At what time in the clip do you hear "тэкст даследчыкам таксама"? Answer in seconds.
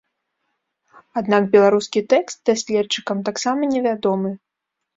2.15-3.73